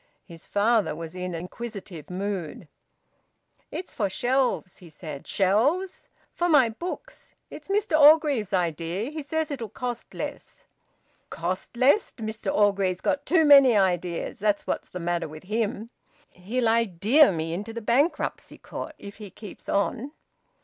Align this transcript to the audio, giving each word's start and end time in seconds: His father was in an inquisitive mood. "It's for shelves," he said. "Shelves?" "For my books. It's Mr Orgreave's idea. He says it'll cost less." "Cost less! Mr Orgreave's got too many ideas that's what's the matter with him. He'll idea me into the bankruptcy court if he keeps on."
His 0.25 0.47
father 0.47 0.95
was 0.95 1.13
in 1.15 1.35
an 1.35 1.41
inquisitive 1.41 2.09
mood. 2.09 2.67
"It's 3.69 3.93
for 3.93 4.09
shelves," 4.09 4.77
he 4.79 4.89
said. 4.89 5.27
"Shelves?" 5.27 6.09
"For 6.33 6.49
my 6.49 6.69
books. 6.69 7.35
It's 7.51 7.67
Mr 7.67 7.99
Orgreave's 8.01 8.51
idea. 8.51 9.11
He 9.11 9.21
says 9.21 9.51
it'll 9.51 9.69
cost 9.69 10.15
less." 10.15 10.65
"Cost 11.29 11.77
less! 11.77 12.13
Mr 12.17 12.51
Orgreave's 12.51 12.99
got 13.01 13.27
too 13.27 13.45
many 13.45 13.77
ideas 13.77 14.39
that's 14.39 14.65
what's 14.65 14.89
the 14.89 14.99
matter 14.99 15.27
with 15.27 15.43
him. 15.43 15.91
He'll 16.31 16.67
idea 16.67 17.31
me 17.31 17.53
into 17.53 17.71
the 17.71 17.79
bankruptcy 17.79 18.57
court 18.57 18.95
if 18.97 19.17
he 19.17 19.29
keeps 19.29 19.69
on." 19.69 20.13